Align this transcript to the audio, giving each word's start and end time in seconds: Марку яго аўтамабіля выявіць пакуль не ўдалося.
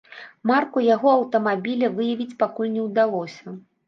Марку 0.51 0.81
яго 0.95 1.11
аўтамабіля 1.17 1.89
выявіць 1.97 2.37
пакуль 2.39 2.73
не 2.79 2.87
ўдалося. 2.87 3.55